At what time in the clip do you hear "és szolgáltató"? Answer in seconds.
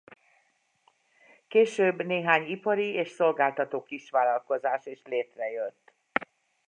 2.93-3.83